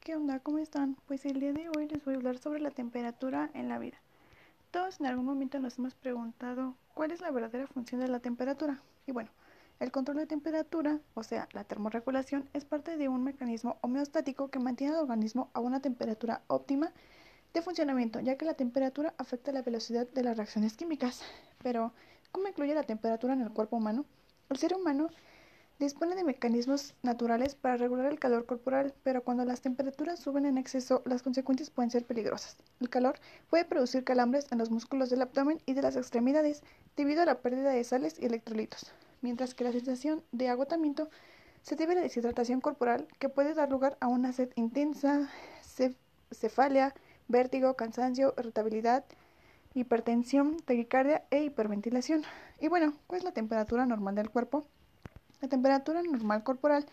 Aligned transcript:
¿qué 0.00 0.16
onda? 0.16 0.40
¿Cómo 0.40 0.58
están? 0.58 0.96
Pues 1.06 1.26
el 1.26 1.40
día 1.40 1.52
de 1.52 1.68
hoy 1.68 1.86
les 1.86 2.02
voy 2.04 2.14
a 2.14 2.16
hablar 2.16 2.38
sobre 2.38 2.60
la 2.60 2.70
temperatura 2.70 3.50
en 3.52 3.68
la 3.68 3.78
vida. 3.78 3.98
Todos 4.70 4.98
en 4.98 5.06
algún 5.06 5.26
momento 5.26 5.58
nos 5.58 5.78
hemos 5.78 5.94
preguntado 5.94 6.74
cuál 6.94 7.10
es 7.10 7.20
la 7.20 7.30
verdadera 7.30 7.66
función 7.66 8.00
de 8.00 8.08
la 8.08 8.20
temperatura. 8.20 8.80
Y 9.06 9.12
bueno, 9.12 9.30
el 9.78 9.92
control 9.92 10.16
de 10.16 10.26
temperatura, 10.26 11.00
o 11.12 11.22
sea, 11.22 11.48
la 11.52 11.64
termorregulación, 11.64 12.48
es 12.54 12.64
parte 12.64 12.96
de 12.96 13.08
un 13.08 13.24
mecanismo 13.24 13.76
homeostático 13.82 14.48
que 14.48 14.58
mantiene 14.58 14.94
al 14.94 15.02
organismo 15.02 15.50
a 15.52 15.60
una 15.60 15.80
temperatura 15.80 16.40
óptima 16.46 16.92
de 17.52 17.60
funcionamiento, 17.60 18.20
ya 18.20 18.36
que 18.36 18.46
la 18.46 18.54
temperatura 18.54 19.12
afecta 19.18 19.52
la 19.52 19.62
velocidad 19.62 20.08
de 20.08 20.22
las 20.22 20.36
reacciones 20.36 20.78
químicas. 20.78 21.22
Pero, 21.62 21.92
¿cómo 22.32 22.48
incluye 22.48 22.74
la 22.74 22.84
temperatura 22.84 23.34
en 23.34 23.42
el 23.42 23.50
cuerpo 23.50 23.76
humano? 23.76 24.06
El 24.48 24.56
ser 24.56 24.74
humano 24.74 25.10
Dispone 25.80 26.14
de 26.14 26.24
mecanismos 26.24 26.94
naturales 27.02 27.54
para 27.54 27.78
regular 27.78 28.04
el 28.04 28.18
calor 28.18 28.44
corporal, 28.44 28.92
pero 29.02 29.24
cuando 29.24 29.46
las 29.46 29.62
temperaturas 29.62 30.20
suben 30.20 30.44
en 30.44 30.58
exceso, 30.58 31.00
las 31.06 31.22
consecuencias 31.22 31.70
pueden 31.70 31.90
ser 31.90 32.04
peligrosas. 32.04 32.58
El 32.80 32.90
calor 32.90 33.18
puede 33.48 33.64
producir 33.64 34.04
calambres 34.04 34.52
en 34.52 34.58
los 34.58 34.70
músculos 34.70 35.08
del 35.08 35.22
abdomen 35.22 35.58
y 35.64 35.72
de 35.72 35.80
las 35.80 35.96
extremidades 35.96 36.62
debido 36.98 37.22
a 37.22 37.24
la 37.24 37.38
pérdida 37.40 37.70
de 37.70 37.82
sales 37.82 38.18
y 38.20 38.26
electrolitos, 38.26 38.92
mientras 39.22 39.54
que 39.54 39.64
la 39.64 39.72
sensación 39.72 40.22
de 40.32 40.50
agotamiento 40.50 41.08
se 41.62 41.76
debe 41.76 41.92
a 41.92 41.96
la 41.96 42.02
deshidratación 42.02 42.60
corporal 42.60 43.08
que 43.18 43.30
puede 43.30 43.54
dar 43.54 43.70
lugar 43.70 43.96
a 44.00 44.08
una 44.08 44.34
sed 44.34 44.50
intensa, 44.56 45.30
cefalia, 46.30 46.94
vértigo, 47.26 47.72
cansancio, 47.72 48.34
irritabilidad, 48.36 49.06
hipertensión, 49.72 50.58
taquicardia 50.58 51.24
e 51.30 51.42
hiperventilación. 51.42 52.24
Y 52.60 52.68
bueno, 52.68 52.92
¿cuál 53.06 53.20
es 53.20 53.24
la 53.24 53.32
temperatura 53.32 53.86
normal 53.86 54.14
del 54.14 54.28
cuerpo? 54.28 54.66
La 55.40 55.48
temperatura 55.48 56.02
normal 56.02 56.42
corporal 56.42 56.86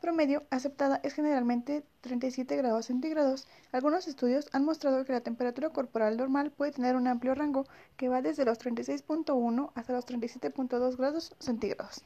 promedio 0.00 0.44
aceptada 0.50 1.00
es 1.02 1.14
generalmente 1.14 1.82
37 2.02 2.56
grados 2.56 2.86
centígrados. 2.86 3.46
Algunos 3.72 4.06
estudios 4.06 4.48
han 4.52 4.64
mostrado 4.64 5.04
que 5.04 5.12
la 5.12 5.20
temperatura 5.20 5.70
corporal 5.70 6.16
normal 6.16 6.50
puede 6.50 6.72
tener 6.72 6.96
un 6.96 7.06
amplio 7.06 7.34
rango 7.34 7.66
que 7.96 8.08
va 8.08 8.22
desde 8.22 8.44
los 8.44 8.58
36.1 8.58 9.70
hasta 9.74 9.92
los 9.92 10.06
37.2 10.06 10.96
grados 10.96 11.34
centígrados. 11.38 12.04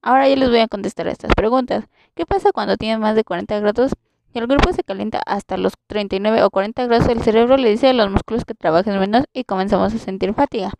Ahora 0.00 0.28
yo 0.28 0.36
les 0.36 0.50
voy 0.50 0.60
a 0.60 0.68
contestar 0.68 1.08
a 1.08 1.12
estas 1.12 1.34
preguntas. 1.34 1.86
¿Qué 2.14 2.26
pasa 2.26 2.52
cuando 2.52 2.76
tiene 2.76 2.98
más 2.98 3.16
de 3.16 3.24
40 3.24 3.58
grados? 3.60 3.92
y 4.34 4.38
el 4.40 4.48
cuerpo 4.48 4.72
se 4.72 4.82
calienta 4.82 5.22
hasta 5.26 5.56
los 5.56 5.74
39 5.86 6.42
o 6.42 6.50
40 6.50 6.86
grados, 6.86 7.08
el 7.08 7.22
cerebro 7.22 7.56
le 7.56 7.70
dice 7.70 7.90
a 7.90 7.92
los 7.92 8.10
músculos 8.10 8.44
que 8.44 8.54
trabajen 8.54 8.98
menos 8.98 9.26
y 9.32 9.44
comenzamos 9.44 9.94
a 9.94 9.98
sentir 9.98 10.34
fatiga. 10.34 10.72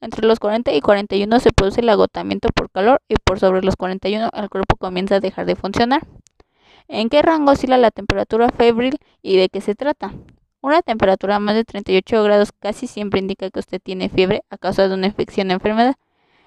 Entre 0.00 0.26
los 0.26 0.38
40 0.38 0.72
y 0.72 0.80
41 0.80 1.40
se 1.40 1.50
produce 1.52 1.80
el 1.80 1.88
agotamiento 1.88 2.48
por 2.54 2.70
calor 2.70 3.00
y 3.08 3.14
por 3.16 3.40
sobre 3.40 3.62
los 3.62 3.76
41 3.76 4.30
el 4.32 4.48
cuerpo 4.50 4.76
comienza 4.76 5.16
a 5.16 5.20
dejar 5.20 5.46
de 5.46 5.56
funcionar. 5.56 6.06
¿En 6.88 7.08
qué 7.08 7.22
rango 7.22 7.52
oscila 7.52 7.78
la 7.78 7.90
temperatura 7.90 8.50
febril 8.50 8.98
y 9.22 9.36
de 9.36 9.48
qué 9.48 9.60
se 9.60 9.74
trata? 9.74 10.12
Una 10.60 10.82
temperatura 10.82 11.38
más 11.38 11.54
de 11.54 11.64
38 11.64 12.22
grados 12.22 12.52
casi 12.52 12.86
siempre 12.86 13.20
indica 13.20 13.50
que 13.50 13.60
usted 13.60 13.80
tiene 13.82 14.08
fiebre 14.08 14.44
a 14.50 14.58
causa 14.58 14.88
de 14.88 14.94
una 14.94 15.06
infección 15.06 15.50
o 15.50 15.52
enfermedad. 15.52 15.96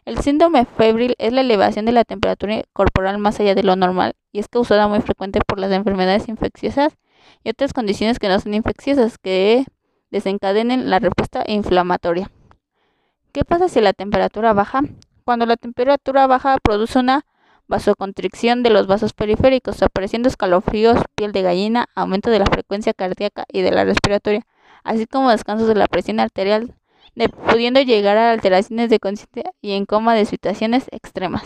El 0.06 0.20
síndrome 0.20 0.66
febril 0.66 1.16
es 1.18 1.34
la 1.34 1.42
elevación 1.42 1.86
de 1.86 1.92
la 1.92 2.04
temperatura 2.04 2.64
corporal 2.74 3.18
más 3.18 3.40
allá 3.40 3.56
de 3.56 3.64
lo 3.64 3.76
normal 3.76 4.14
y 4.32 4.40
es 4.40 4.48
causada 4.48 4.88
muy 4.88 5.02
frecuente 5.02 5.40
por 5.46 5.60
las 5.60 5.72
enfermedades 5.72 6.30
infecciosas 6.30 6.98
y 7.44 7.50
otras 7.50 7.74
condiciones 7.74 8.18
que 8.18 8.30
no 8.30 8.40
son 8.40 8.54
infecciosas 8.54 9.18
que 9.18 9.66
desencadenen 10.10 10.90
la 10.90 11.00
respuesta 11.00 11.44
inflamatoria. 11.46 12.32
¿Qué 13.38 13.46
pasa 13.46 13.70
si 13.70 13.82
la 13.82 13.94
temperatura 13.94 14.52
baja? 14.54 14.82
Cuando 15.24 15.46
la 15.46 15.58
temperatura 15.58 16.26
baja 16.26 16.58
produce 16.58 16.98
una 16.98 17.24
vasoconstricción 17.68 18.64
de 18.64 18.72
los 18.72 18.88
vasos 18.88 19.14
periféricos, 19.14 19.84
apareciendo 19.84 20.28
escalofríos, 20.28 21.04
piel 21.14 21.34
de 21.34 21.44
gallina, 21.44 21.86
aumento 21.94 22.32
de 22.32 22.40
la 22.40 22.48
frecuencia 22.48 22.94
cardíaca 22.94 23.46
y 23.54 23.62
de 23.62 23.70
la 23.70 23.84
respiratoria, 23.84 24.42
así 24.84 25.06
como 25.06 25.30
descansos 25.30 25.68
de 25.68 25.76
la 25.76 25.86
presión 25.86 26.20
arterial, 26.20 26.74
pudiendo 27.52 27.80
llegar 27.80 28.18
a 28.18 28.32
alteraciones 28.32 28.90
de 28.90 28.98
conciencia 28.98 29.52
y 29.62 29.74
en 29.74 29.86
coma 29.86 30.16
de 30.16 30.26
situaciones 30.26 30.88
extremas. 30.90 31.44